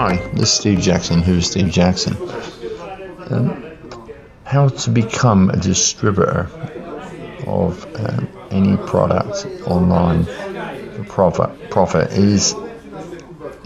Hi, 0.00 0.16
this 0.32 0.44
is 0.44 0.52
Steve 0.52 0.80
Jackson. 0.80 1.20
Who's 1.20 1.50
Steve 1.50 1.70
Jackson? 1.70 2.16
Um, 3.28 3.76
how 4.44 4.68
to 4.68 4.90
become 4.90 5.50
a 5.50 5.58
distributor 5.58 6.48
of 7.46 7.84
um, 7.96 8.26
any 8.50 8.78
product 8.78 9.44
online 9.66 10.24
for 10.24 11.04
profit 11.06 11.70
profit 11.70 12.12
is 12.12 12.54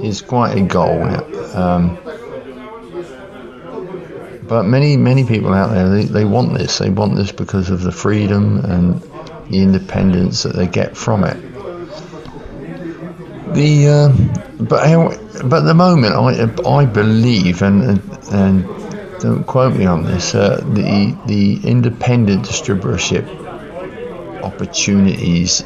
is 0.00 0.22
quite 0.22 0.58
a 0.58 0.62
goal. 0.62 1.05
Um, 1.55 1.98
but 4.42 4.64
many 4.64 4.96
many 4.96 5.24
people 5.24 5.55
out 5.55 5.70
there 5.70 5.88
they, 5.88 6.02
they 6.02 6.24
want 6.24 6.52
this. 6.52 6.78
They 6.78 6.91
want 6.91 7.14
this 7.14 7.30
because 7.30 7.70
of 7.70 7.80
the 7.80 7.92
freedom 7.92 8.58
and 8.58 9.00
the 9.48 9.62
independence 9.62 10.42
that 10.42 10.56
they 10.56 10.66
get 10.66 10.96
from 10.96 11.22
it. 11.22 11.53
The 13.54 13.88
uh, 13.88 14.08
but 14.64 14.88
how, 14.88 15.08
but 15.44 15.58
at 15.62 15.64
the 15.64 15.74
moment 15.74 16.14
I 16.14 16.80
I 16.80 16.86
believe 16.86 17.62
and 17.62 18.00
and 18.32 18.64
don't 19.20 19.44
quote 19.46 19.77
me 19.77 19.86
on 19.86 20.02
this 20.02 20.34
uh, 20.34 20.56
the 20.56 21.16
the 21.27 21.60
independent 21.62 22.46
distributorship 22.46 23.24
opportunities 24.42 25.62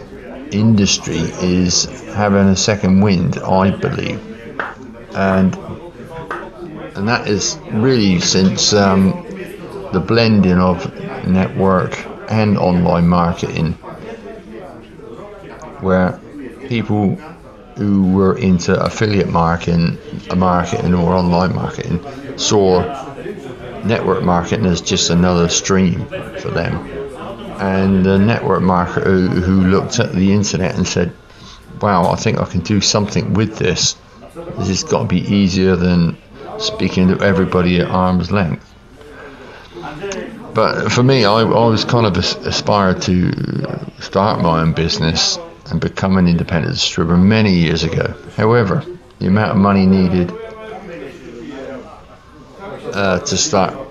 industry 0.53 1.17
is 1.17 1.85
having 2.13 2.49
a 2.49 2.57
second 2.57 3.01
wind 3.01 3.39
I 3.39 3.71
believe. 3.71 4.21
And 5.15 5.57
and 6.95 7.09
that 7.09 7.27
is 7.27 7.57
really 7.73 8.21
since 8.21 8.75
um, 8.75 9.13
the 9.93 10.01
blending 10.01 10.59
of 10.59 10.93
network 11.27 11.97
and 12.31 12.59
online 12.59 13.09
marketing 13.09 13.73
where 15.81 16.21
people 16.69 17.17
who 17.79 18.13
were 18.13 18.37
into 18.37 18.79
affiliate 18.79 19.29
marketing, 19.29 19.99
marketing 20.37 20.95
or 20.95 21.15
online 21.15 21.55
marketing 21.55 22.05
saw 22.37 22.81
network 23.85 24.25
marketing 24.25 24.67
as 24.67 24.81
just 24.81 25.11
another 25.11 25.49
stream 25.49 26.05
for 26.41 26.51
them. 26.51 26.75
And 27.61 28.05
the 28.05 28.19
network 28.19 28.63
marketer 28.63 29.31
who, 29.31 29.63
looked 29.63 30.01
at 30.01 30.13
the 30.13 30.33
internet 30.33 30.75
and 30.75 30.87
said, 30.87 31.13
wow, 31.81 32.11
I 32.11 32.17
think 32.17 32.39
I 32.39 32.47
can 32.47 32.61
do 32.61 32.81
something 32.81 33.35
with 33.35 33.59
this. 33.59 33.97
This 34.35 34.69
has 34.69 34.83
got 34.83 35.03
to 35.03 35.07
be 35.07 35.21
easier 35.21 35.77
than 35.77 36.19
speaking 36.59 37.09
to 37.09 37.21
everybody 37.21 37.81
at 37.81 37.89
arm's 37.89 38.33
length. 38.33 38.65
But 40.53 40.91
for 40.91 41.05
me, 41.05 41.25
I, 41.25 41.43
I 41.43 41.67
was 41.69 41.85
kind 41.85 42.07
of 42.07 42.17
aspired 42.17 43.03
to 43.03 43.33
start 44.01 44.43
my 44.43 44.63
own 44.63 44.73
business 44.73 45.39
and 45.71 45.81
become 45.81 46.17
an 46.17 46.27
independent 46.27 46.75
distributor 46.75 47.17
many 47.17 47.55
years 47.55 47.83
ago. 47.85 48.15
However, 48.37 48.85
the 49.19 49.27
amount 49.27 49.53
of 49.53 49.57
money 49.57 49.87
needed 49.87 50.33
uh, 52.95 53.19
to 53.21 53.37
start 53.37 53.89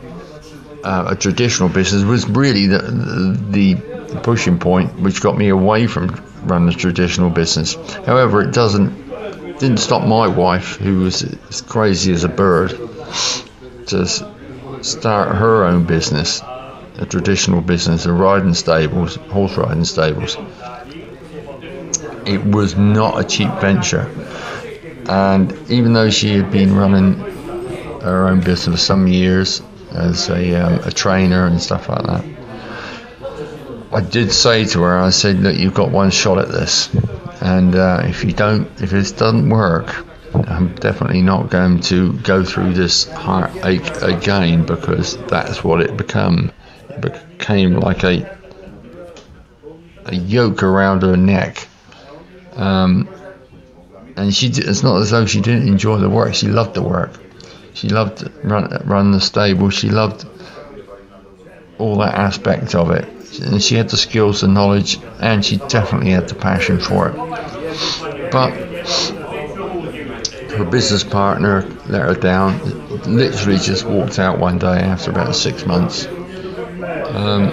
uh, 0.83 1.07
a 1.09 1.15
traditional 1.15 1.69
business 1.69 2.03
was 2.03 2.27
really 2.29 2.67
the, 2.67 2.77
the, 2.77 3.73
the 3.73 4.19
pushing 4.21 4.57
point 4.57 4.99
which 4.99 5.21
got 5.21 5.37
me 5.37 5.49
away 5.49 5.85
from 5.85 6.07
running 6.43 6.69
a 6.69 6.71
traditional 6.71 7.29
business. 7.29 7.73
However, 8.05 8.41
it 8.41 8.53
doesn't 8.53 9.07
didn't 9.59 9.77
stop 9.77 10.07
my 10.07 10.27
wife, 10.27 10.75
who 10.75 10.99
was 10.99 11.23
as 11.23 11.61
crazy 11.61 12.13
as 12.13 12.23
a 12.23 12.29
bird, 12.29 12.69
to 13.87 14.05
start 14.83 15.35
her 15.35 15.65
own 15.65 15.85
business, 15.85 16.41
a 16.99 17.05
traditional 17.09 17.61
business 17.61 18.05
of 18.05 18.19
riding 18.19 18.53
stables, 18.53 19.15
horse 19.15 19.57
riding 19.57 19.83
stables 19.83 20.37
it 22.27 22.43
was 22.43 22.75
not 22.75 23.19
a 23.19 23.23
cheap 23.23 23.49
venture. 23.61 24.11
And 25.09 25.53
even 25.69 25.93
though 25.93 26.09
she 26.09 26.35
had 26.35 26.51
been 26.51 26.75
running 26.75 27.15
her 28.01 28.27
own 28.27 28.41
business 28.41 28.65
for 28.65 28.77
some 28.77 29.07
years 29.07 29.61
as 29.91 30.29
a, 30.29 30.55
um, 30.55 30.73
a 30.83 30.91
trainer 30.91 31.45
and 31.45 31.61
stuff 31.61 31.87
like 31.87 32.03
that, 32.03 32.25
I 33.93 34.01
did 34.01 34.31
say 34.33 34.65
to 34.65 34.81
her, 34.81 34.97
I 34.97 35.11
said, 35.11 35.39
look, 35.39 35.55
you've 35.57 35.73
got 35.73 35.91
one 35.91 36.11
shot 36.11 36.37
at 36.39 36.49
this. 36.49 36.93
And 37.39 37.73
uh, 37.75 38.01
if 38.03 38.25
you 38.25 38.33
don't, 38.33 38.67
if 38.81 38.89
this 38.89 39.13
doesn't 39.13 39.49
work, 39.49 40.05
I'm 40.33 40.75
definitely 40.75 41.21
not 41.21 41.49
going 41.49 41.79
to 41.81 42.13
go 42.13 42.43
through 42.43 42.73
this 42.73 43.05
heartache 43.05 44.01
again 44.01 44.65
because 44.65 45.15
that's 45.27 45.63
what 45.63 45.81
it 45.81 45.95
became. 45.95 46.51
It 46.89 47.01
became 47.37 47.79
like 47.79 48.03
a 48.03 48.37
a 50.05 50.15
yoke 50.15 50.63
around 50.63 51.01
her 51.01 51.17
neck 51.17 51.66
um, 52.57 53.07
and 54.15 54.33
she 54.33 54.47
it's 54.47 54.83
not 54.83 54.99
as 55.01 55.11
though 55.11 55.25
she 55.25 55.41
didn't 55.41 55.67
enjoy 55.67 55.97
the 55.97 56.09
work. 56.09 56.33
She 56.33 56.47
loved 56.47 56.73
the 56.73 56.81
work. 56.81 57.11
She 57.73 57.89
loved 57.89 58.29
run 58.43 58.81
run 58.85 59.11
the 59.11 59.21
stable. 59.21 59.69
She 59.69 59.89
loved 59.89 60.25
all 61.77 61.97
that 61.97 62.15
aspect 62.15 62.73
of 62.73 62.89
it. 62.91 63.07
And 63.39 63.61
she 63.61 63.75
had 63.75 63.89
the 63.89 63.97
skills, 63.97 64.41
the 64.41 64.47
knowledge, 64.47 64.99
and 65.19 65.45
she 65.45 65.57
definitely 65.57 66.11
had 66.11 66.27
the 66.27 66.33
passion 66.33 66.79
for 66.79 67.09
it. 67.09 68.31
But 68.31 68.51
her 70.57 70.65
business 70.65 71.03
partner 71.03 71.61
let 71.87 72.01
her 72.01 72.15
down. 72.15 72.59
Literally 73.03 73.59
just 73.59 73.85
walked 73.85 74.17
out 74.17 74.39
one 74.39 74.57
day 74.57 74.79
after 74.79 75.11
about 75.11 75.35
six 75.35 75.65
months. 75.67 76.07
Um, 76.07 77.51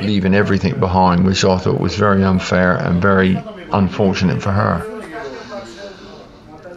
leaving 0.00 0.34
everything 0.34 0.80
behind, 0.80 1.24
which 1.24 1.44
I 1.44 1.58
thought 1.58 1.78
was 1.78 1.94
very 1.94 2.24
unfair 2.24 2.76
and 2.76 3.00
very 3.00 3.36
unfortunate 3.78 4.42
for 4.42 4.50
her. 4.50 4.90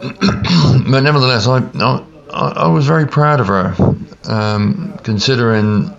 but 0.90 1.00
nevertheless, 1.00 1.46
I, 1.46 1.58
I, 1.80 2.48
I 2.64 2.68
was 2.68 2.86
very 2.86 3.06
proud 3.06 3.40
of 3.40 3.48
her, 3.48 3.74
um, 4.24 4.98
considering 5.02 5.94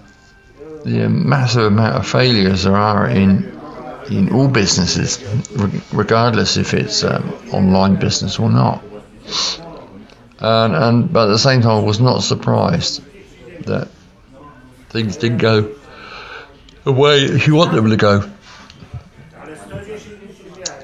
the 0.85 1.09
massive 1.09 1.65
amount 1.65 1.95
of 1.95 2.07
failures 2.07 2.63
there 2.63 2.75
are 2.75 3.07
in 3.07 3.59
in 4.09 4.33
all 4.33 4.47
businesses, 4.47 5.23
regardless 5.91 6.57
if 6.57 6.73
it's 6.73 7.03
um, 7.03 7.31
online 7.51 7.95
business 7.97 8.39
or 8.39 8.49
not. 8.49 8.83
And, 10.39 10.73
and 10.75 11.13
but 11.13 11.27
at 11.27 11.31
the 11.31 11.37
same 11.37 11.61
time, 11.61 11.83
I 11.83 11.83
was 11.83 11.99
not 11.99 12.23
surprised 12.23 13.03
that 13.65 13.87
things 14.89 15.17
didn't 15.17 15.37
go 15.37 15.75
the 16.85 16.93
way 16.93 17.37
she 17.37 17.51
wanted 17.51 17.75
them 17.75 17.89
to 17.89 17.97
go. 17.97 18.29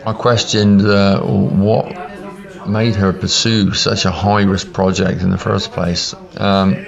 I 0.07 0.13
questioned 0.13 0.81
uh, 0.81 1.21
what 1.21 2.67
made 2.67 2.95
her 2.95 3.13
pursue 3.13 3.73
such 3.73 4.05
a 4.05 4.11
high 4.11 4.43
risk 4.43 4.71
project 4.73 5.21
in 5.21 5.31
the 5.31 5.37
first 5.37 5.71
place. 5.71 6.13
Um, 6.37 6.85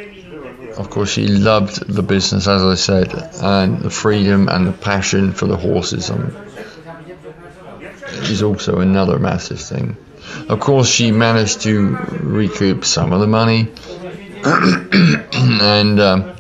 of 0.78 0.91
course, 0.91 1.09
she 1.09 1.27
loved 1.27 1.88
the 1.88 2.03
business, 2.03 2.47
as 2.47 2.61
I 2.61 2.75
said, 2.75 3.13
and 3.41 3.79
the 3.79 3.89
freedom 3.89 4.47
and 4.50 4.67
the 4.67 4.72
passion 4.72 5.33
for 5.33 5.47
the 5.47 5.57
horses 5.57 6.11
um, 6.11 6.35
is 8.23 8.44
also 8.44 8.79
another 8.79 9.17
massive 9.17 9.59
thing. 9.59 9.97
Of 10.50 10.59
course, 10.59 10.88
she 10.88 11.11
managed 11.11 11.61
to 11.61 11.95
recoup 12.22 12.85
some 12.85 13.13
of 13.13 13.19
the 13.19 13.27
money 13.27 13.69
and 14.44 16.00
um, 16.00 16.38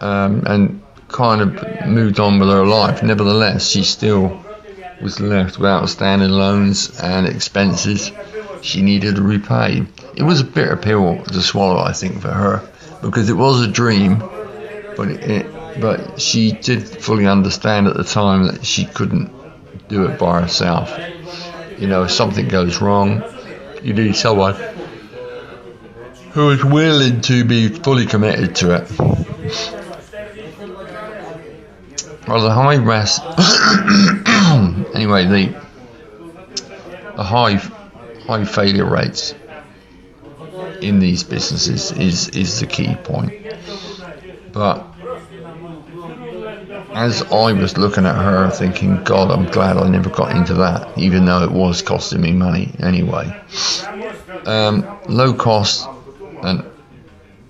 um, 0.00 0.42
and 0.46 0.81
kind 1.12 1.40
of 1.40 1.86
moved 1.86 2.18
on 2.18 2.38
with 2.38 2.48
her 2.48 2.64
life. 2.64 3.02
Nevertheless, 3.02 3.68
she 3.68 3.84
still 3.84 4.42
was 5.00 5.20
left 5.20 5.58
with 5.58 5.68
outstanding 5.68 6.30
loans 6.30 7.00
and 7.00 7.26
expenses 7.26 8.10
she 8.62 8.82
needed 8.82 9.16
to 9.16 9.22
repay. 9.22 9.84
It 10.16 10.22
was 10.22 10.40
a 10.40 10.44
bitter 10.44 10.76
pill 10.76 11.22
to 11.22 11.42
swallow, 11.42 11.78
I 11.78 11.92
think, 11.92 12.20
for 12.20 12.30
her, 12.30 12.68
because 13.02 13.28
it 13.28 13.34
was 13.34 13.60
a 13.62 13.68
dream, 13.68 14.18
but 14.96 15.08
it, 15.08 15.80
but 15.80 16.20
she 16.20 16.52
did 16.52 16.88
fully 16.88 17.26
understand 17.26 17.88
at 17.88 17.96
the 17.96 18.04
time 18.04 18.46
that 18.46 18.64
she 18.64 18.84
couldn't 18.84 19.32
do 19.88 20.04
it 20.06 20.18
by 20.18 20.42
herself. 20.42 20.96
You 21.78 21.88
know, 21.88 22.04
if 22.04 22.12
something 22.12 22.48
goes 22.48 22.80
wrong, 22.80 23.24
you 23.82 23.92
need 23.92 24.14
someone 24.14 24.54
who 26.32 26.50
is 26.50 26.64
willing 26.64 27.20
to 27.22 27.44
be 27.44 27.68
fully 27.68 28.06
committed 28.06 28.54
to 28.56 28.76
it. 28.76 29.81
Well, 32.26 32.40
the 32.40 32.50
high 32.50 32.76
risk. 32.76 33.20
anyway, 34.94 35.26
the 35.26 35.62
the 37.16 37.24
high 37.24 37.54
high 38.26 38.44
failure 38.44 38.86
rates 38.86 39.34
in 40.80 40.98
these 40.98 41.24
businesses 41.24 41.92
is 41.92 42.28
is 42.28 42.60
the 42.60 42.66
key 42.66 42.94
point. 42.94 43.32
But 44.52 44.86
as 46.94 47.22
I 47.22 47.52
was 47.52 47.76
looking 47.78 48.06
at 48.06 48.14
her, 48.14 48.50
thinking, 48.50 49.02
God, 49.04 49.30
I'm 49.30 49.46
glad 49.46 49.76
I 49.76 49.88
never 49.88 50.10
got 50.10 50.36
into 50.36 50.54
that, 50.54 50.96
even 50.98 51.24
though 51.24 51.42
it 51.42 51.50
was 51.50 51.82
costing 51.82 52.20
me 52.20 52.32
money 52.32 52.74
anyway. 52.80 53.34
Um, 54.46 54.98
low 55.08 55.32
cost 55.32 55.88
and 56.42 56.64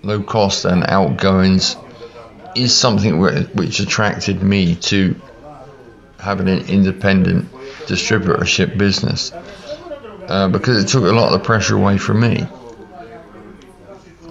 low 0.02 0.22
cost 0.22 0.64
and 0.64 0.84
outgoings 0.88 1.76
is 2.54 2.75
something 2.75 3.19
which 3.19 3.81
attracted 3.81 4.43
me 4.43 4.75
to 4.76 5.14
having 6.19 6.49
an 6.49 6.66
independent 6.69 7.50
distributorship 7.87 8.76
business. 8.78 9.32
uh, 10.28 10.49
because 10.49 10.82
it 10.82 10.88
took 10.88 11.04
a 11.04 11.12
lot 11.12 11.32
of 11.32 11.40
the 11.40 11.44
pressure 11.44 11.76
away 11.76 11.99
from 11.99 12.20
me. 12.20 12.46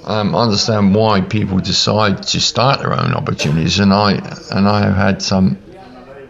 Um, 0.04 0.36
I 0.36 0.44
understand 0.44 0.96
why 0.96 1.22
people 1.22 1.60
decide 1.60 2.24
to 2.24 2.40
start 2.40 2.80
their 2.80 2.94
own 2.94 3.14
opportunities, 3.14 3.80
and 3.80 3.94
I 3.94 4.14
and 4.52 4.68
I 4.68 4.82
have 4.82 4.96
had 4.96 5.22
some 5.22 5.58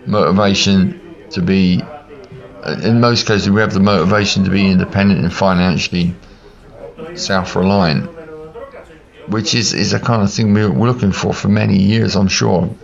motivation 0.06 1.00
to 1.32 1.42
be. 1.42 1.82
In 2.84 3.00
most 3.00 3.26
cases, 3.26 3.50
we 3.50 3.62
have 3.62 3.74
the 3.74 3.80
motivation 3.80 4.44
to 4.44 4.52
be 4.52 4.70
independent 4.70 5.22
and 5.22 5.34
financially 5.34 6.14
self-reliant, 7.16 8.10
which 9.28 9.56
is, 9.56 9.74
is 9.74 9.94
a 9.94 10.00
kind 10.00 10.22
of 10.22 10.32
thing 10.32 10.54
we're 10.54 10.68
looking 10.68 11.12
for 11.12 11.34
for 11.34 11.48
many 11.48 11.78
years, 11.78 12.16
I'm 12.16 12.28
sure. 12.28 12.76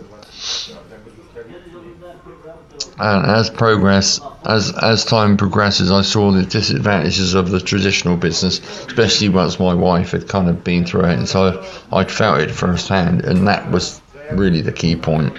And 3.00 3.30
as 3.30 3.48
progress, 3.48 4.20
as 4.44 4.76
as 4.76 5.04
time 5.04 5.36
progresses, 5.36 5.92
I 5.92 6.02
saw 6.02 6.32
the 6.32 6.42
disadvantages 6.42 7.34
of 7.34 7.48
the 7.48 7.60
traditional 7.60 8.16
business, 8.16 8.58
especially 8.86 9.28
once 9.28 9.60
my 9.60 9.74
wife 9.74 10.10
had 10.10 10.26
kind 10.26 10.48
of 10.48 10.64
been 10.64 10.84
through 10.84 11.04
it, 11.04 11.18
and 11.18 11.28
so 11.28 11.64
I'd 11.92 12.10
felt 12.10 12.40
it 12.40 12.50
firsthand, 12.50 13.24
and 13.24 13.46
that 13.46 13.70
was 13.70 14.00
really 14.32 14.62
the 14.62 14.72
key 14.72 14.96
point. 14.96 15.32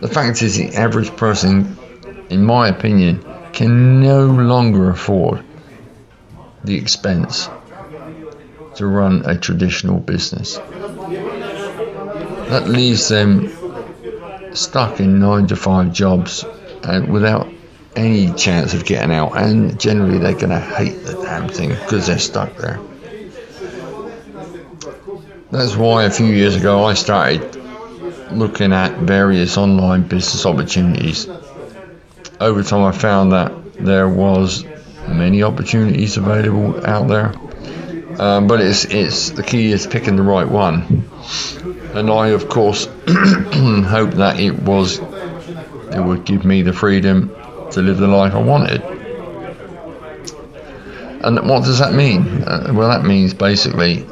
The 0.00 0.08
fact 0.08 0.42
is, 0.42 0.56
the 0.56 0.74
average 0.74 1.14
person, 1.16 1.78
in 2.30 2.44
my 2.44 2.66
opinion, 2.66 3.24
can 3.52 4.00
no 4.00 4.26
longer 4.26 4.90
afford 4.90 5.44
the 6.64 6.76
expense 6.76 7.48
to 8.82 8.88
run 8.88 9.22
a 9.24 9.38
traditional 9.38 10.00
business. 10.00 10.56
That 12.48 12.64
leaves 12.66 13.08
them 13.08 13.48
stuck 14.54 14.98
in 14.98 15.20
nine 15.20 15.46
to 15.46 15.56
five 15.56 15.92
jobs 15.92 16.44
and 16.82 17.12
without 17.12 17.46
any 17.94 18.32
chance 18.32 18.74
of 18.74 18.84
getting 18.84 19.14
out. 19.14 19.36
And 19.36 19.78
generally, 19.78 20.18
they're 20.18 20.34
going 20.34 20.50
to 20.50 20.58
hate 20.58 21.04
the 21.04 21.12
damn 21.22 21.48
thing 21.48 21.68
because 21.68 22.08
they're 22.08 22.18
stuck 22.18 22.56
there. 22.56 22.80
That's 25.52 25.76
why 25.76 26.04
a 26.04 26.10
few 26.10 26.26
years 26.26 26.56
ago 26.56 26.84
I 26.84 26.94
started 26.94 27.54
looking 28.32 28.72
at 28.72 28.98
various 28.98 29.56
online 29.56 30.08
business 30.08 30.44
opportunities. 30.44 31.28
Over 32.40 32.64
time, 32.64 32.82
I 32.82 32.90
found 32.90 33.30
that 33.30 33.74
there 33.74 34.08
was 34.08 34.64
many 35.06 35.44
opportunities 35.44 36.16
available 36.16 36.84
out 36.84 37.06
there, 37.06 37.32
um, 38.18 38.46
but 38.46 38.60
it's 38.60 38.84
it's 38.84 39.30
the 39.30 39.42
key 39.42 39.72
is 39.72 39.86
picking 39.86 40.16
the 40.16 40.22
right 40.22 40.48
one. 40.48 41.08
And 41.94 42.10
I, 42.10 42.28
of 42.28 42.48
course, 42.48 42.86
hope 43.06 44.12
that 44.14 44.36
it 44.38 44.62
was 44.62 44.98
it 44.98 46.00
would 46.00 46.24
give 46.24 46.44
me 46.44 46.62
the 46.62 46.72
freedom 46.72 47.34
to 47.72 47.82
live 47.82 47.98
the 47.98 48.08
life 48.08 48.34
I 48.34 48.42
wanted. 48.42 48.82
And 51.24 51.48
what 51.48 51.64
does 51.64 51.78
that 51.78 51.94
mean? 51.94 52.26
Uh, 52.42 52.72
well, 52.74 52.88
that 52.88 53.04
means 53.04 53.32
basically 53.32 54.04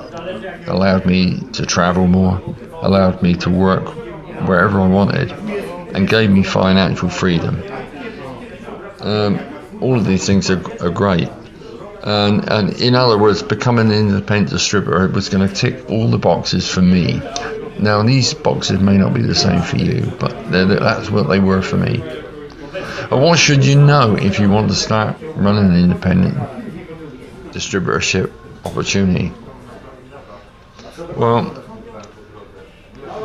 allowed 0.67 1.06
me 1.06 1.41
to 1.55 1.67
travel 1.67 2.06
more, 2.06 2.41
allowed 2.82 3.23
me 3.23 3.35
to 3.35 3.50
work 3.50 3.85
wherever 4.46 4.81
I 4.81 4.87
wanted, 4.87 5.32
and 5.32 6.08
gave 6.08 6.31
me 6.31 6.43
financial 6.43 7.08
freedom. 7.08 7.62
Um, 9.00 9.41
all 9.81 9.96
of 9.96 10.06
these 10.06 10.26
things 10.26 10.50
are, 10.50 10.62
are 10.85 10.91
great. 10.91 11.29
And, 12.02 12.50
and, 12.50 12.81
in 12.81 12.94
other 12.94 13.19
words, 13.19 13.43
becoming 13.43 13.88
an 13.88 14.08
independent 14.08 14.50
distributor 14.50 15.08
was 15.08 15.29
going 15.29 15.47
to 15.47 15.55
tick 15.55 15.91
all 15.91 16.08
the 16.08 16.19
boxes 16.19 16.69
for 16.69 16.81
me. 16.81 17.20
Now, 17.79 18.02
these 18.02 18.35
boxes 18.35 18.81
may 18.81 18.97
not 18.97 19.14
be 19.14 19.23
the 19.23 19.35
same 19.35 19.62
for 19.62 19.76
you, 19.76 20.11
but 20.19 20.50
that's 20.50 21.11
what 21.11 21.29
they 21.29 21.41
were 21.41 21.62
for 21.62 21.76
me. 21.76 22.02
But 23.11 23.19
what 23.19 23.38
should 23.38 23.64
you 23.64 23.76
know 23.76 24.17
if 24.17 24.38
you 24.38 24.49
want 24.49 24.69
to 24.70 24.76
start 24.76 25.17
running 25.20 25.73
an 25.73 25.76
independent 25.76 26.37
distributorship 27.52 28.32
opportunity? 28.64 29.32
Well, 31.17 31.64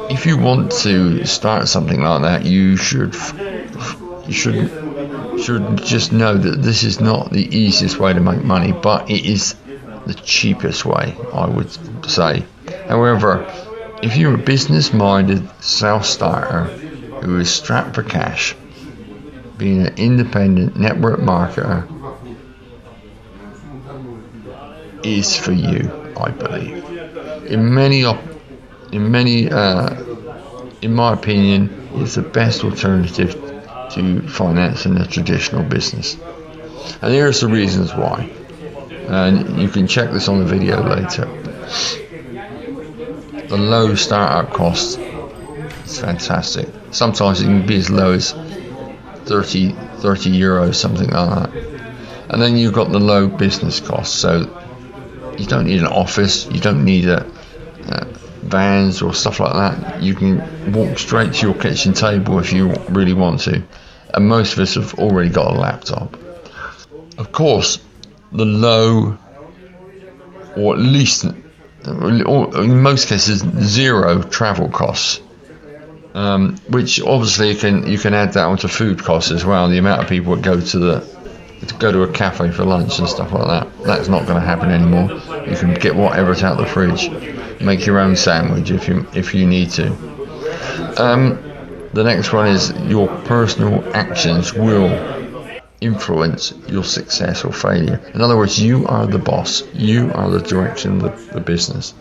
if 0.10 0.26
you 0.26 0.38
want 0.38 0.72
to 0.84 1.26
start 1.26 1.68
something 1.68 2.02
like 2.02 2.22
that, 2.22 2.46
you 2.46 2.78
should 2.78 3.16
you 4.26 4.34
should 4.34 4.72
should 5.40 5.84
just 5.84 6.12
know 6.12 6.38
that 6.38 6.62
this 6.62 6.84
is 6.84 7.00
not 7.02 7.32
the 7.32 7.46
easiest 7.56 8.00
way 8.00 8.14
to 8.14 8.20
make 8.20 8.44
money, 8.44 8.72
but 8.72 9.10
it 9.10 9.26
is 9.26 9.56
the 10.06 10.14
cheapest 10.14 10.86
way, 10.86 11.16
I 11.34 11.48
would 11.48 11.70
say. 12.10 12.46
However, 12.88 13.46
if 14.02 14.18
you're 14.18 14.36
a 14.36 14.38
business-minded 14.38 15.50
self-starter 15.64 16.66
who 17.22 17.40
is 17.40 17.52
strapped 17.52 17.96
for 17.96 18.04
cash, 18.04 18.56
being 19.58 19.88
an 19.88 19.96
independent 19.98 20.76
network 20.78 21.20
marketer 21.20 21.88
is 25.04 25.38
for 25.38 25.52
you, 25.52 25.92
I 26.18 26.32
believe. 26.32 26.84
In 27.48 27.74
many 27.74 28.04
in 28.92 29.12
many, 29.12 29.50
uh, 29.50 30.04
in 30.82 30.94
my 30.94 31.14
opinion, 31.14 31.70
is 31.96 32.16
the 32.16 32.22
best 32.22 32.64
alternative 32.64 33.55
to 33.92 34.28
financing 34.28 34.98
a 34.98 35.06
traditional 35.06 35.64
business. 35.64 36.18
And 37.02 37.14
here 37.14 37.28
are 37.28 37.32
the 37.32 37.48
reasons 37.48 37.94
why. 37.94 38.30
And 39.08 39.62
you 39.62 39.70
can 39.70 39.88
check 39.88 40.12
this 40.12 40.28
on 40.28 40.40
the 40.40 40.46
video 40.46 40.82
later. 40.82 41.26
The 43.48 43.58
low 43.58 43.96
startup 43.96 44.54
cost 44.54 44.98
is 44.98 46.00
fantastic. 46.00 46.68
Sometimes 46.92 47.42
it 47.42 47.46
can 47.46 47.66
be 47.66 47.78
as 47.78 47.90
low 47.90 48.14
as 48.14 48.32
30, 49.26 49.72
30 49.72 50.40
euros, 50.40 50.76
something 50.76 51.10
like 51.10 51.30
that. 51.30 51.76
And 52.30 52.42
then 52.42 52.58
you've 52.58 52.74
got 52.74 52.92
the 52.92 53.00
low 53.00 53.28
business 53.28 53.80
costs. 53.80 54.18
So 54.18 54.50
you 55.38 55.46
don't 55.46 55.66
need 55.66 55.80
an 55.80 55.88
office, 55.88 56.48
you 56.48 56.60
don't 56.60 56.84
need 56.86 57.06
a, 57.06 57.26
a 57.26 57.35
vans 58.46 59.02
or 59.02 59.14
stuff 59.14 59.40
like 59.40 59.54
that, 59.54 60.02
you 60.02 60.14
can 60.14 60.74
walk 60.74 60.98
straight 60.98 61.34
to 61.34 61.48
your 61.48 61.56
kitchen 61.56 61.94
table 61.94 62.40
if 62.40 62.54
you 62.54 62.74
really 62.90 63.14
want 63.14 63.42
to. 63.42 63.64
And 64.14 64.28
most 64.28 64.54
of 64.54 64.60
us 64.60 64.76
have 64.76 64.94
already 64.96 65.30
got 65.30 65.56
a 65.56 65.60
laptop. 65.60 66.18
Of 67.18 67.32
course, 67.32 67.80
the 68.32 68.46
low, 68.46 69.18
or 70.56 70.74
at 70.76 70.80
least, 70.80 71.26
or 71.86 72.64
in 72.64 72.82
most 72.82 73.10
cases, 73.10 73.40
zero 73.40 74.22
travel 74.22 74.70
costs. 74.70 75.22
Um, 76.14 76.56
which 76.70 77.02
obviously 77.02 77.50
you 77.50 77.58
can 77.58 77.92
you 77.92 77.98
can 77.98 78.14
add 78.14 78.34
that 78.34 78.46
onto 78.46 78.70
food 78.70 79.04
costs 79.04 79.32
as 79.32 79.44
well. 79.44 79.68
The 79.68 79.80
amount 79.80 80.02
of 80.02 80.08
people 80.08 80.38
that 80.38 80.46
go 80.46 80.62
to 80.62 80.80
the 80.80 81.00
to 81.68 81.76
go 81.76 81.92
to 81.92 82.04
a 82.04 82.12
cafe 82.12 82.52
for 82.52 82.64
lunch 82.64 83.00
and 83.00 83.10
stuff 83.10 83.34
like 83.34 83.48
that. 83.48 83.84
That's 83.84 84.08
not 84.08 84.26
going 84.26 84.40
to 84.40 84.46
happen 84.46 84.72
anymore. 84.72 85.12
You 85.46 85.58
can 85.58 85.74
get 85.74 85.96
whatever's 85.96 86.42
out 86.42 86.58
the 86.58 86.66
fridge 86.66 87.10
make 87.62 87.86
your 87.86 88.00
own 88.00 88.16
sandwich 88.16 88.72
if 88.72 88.88
you 88.88 89.08
if 89.14 89.34
you 89.34 89.46
need 89.46 89.72
to. 89.72 89.92
Um, 90.98 91.40
the 91.94 92.04
next 92.04 92.34
one 92.34 92.48
is 92.48 92.72
your 92.88 93.08
personal 93.24 93.84
actions 93.96 94.54
will 94.54 94.90
influence 95.82 96.54
your 96.68 96.84
success 96.84 97.46
or 97.46 97.54
failure. 97.54 98.02
In 98.14 98.22
other 98.22 98.36
words, 98.38 98.62
you 98.62 98.86
are 98.88 99.06
the 99.08 99.20
boss. 99.20 99.64
You 99.74 100.12
are 100.14 100.30
the 100.30 100.40
direction 100.40 100.98
of 100.98 101.02
the, 101.04 101.34
the 101.34 101.40
business. 101.40 101.94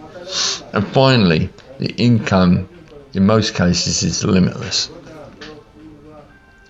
And 0.73 0.87
finally, 0.88 1.50
the 1.78 1.92
income 1.96 2.68
in 3.12 3.26
most 3.26 3.54
cases 3.54 4.02
is 4.02 4.25
limitless. 4.25 4.90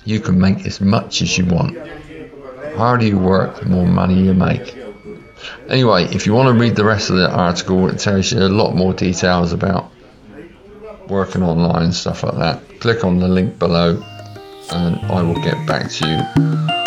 You 0.04 0.20
can 0.20 0.38
make 0.38 0.66
as 0.66 0.80
much 0.80 1.22
as 1.22 1.38
you 1.38 1.46
want. 1.46 1.74
The 1.74 2.74
harder 2.76 3.06
you 3.06 3.18
work, 3.18 3.60
the 3.60 3.66
more 3.66 3.86
money 3.86 4.22
you 4.22 4.34
make. 4.34 4.83
Anyway, 5.68 6.04
if 6.04 6.26
you 6.26 6.34
want 6.34 6.54
to 6.54 6.60
read 6.60 6.76
the 6.76 6.84
rest 6.84 7.10
of 7.10 7.16
the 7.16 7.30
article, 7.30 7.88
it 7.88 7.98
tells 7.98 8.32
you 8.32 8.38
a 8.38 8.48
lot 8.48 8.74
more 8.74 8.92
details 8.92 9.52
about 9.52 9.90
working 11.08 11.42
online 11.42 11.84
and 11.84 11.94
stuff 11.94 12.22
like 12.22 12.36
that. 12.36 12.80
Click 12.80 13.04
on 13.04 13.18
the 13.18 13.28
link 13.28 13.58
below 13.58 14.02
and 14.70 14.96
I 15.12 15.22
will 15.22 15.42
get 15.42 15.66
back 15.66 15.90
to 15.90 16.08
you 16.08 16.83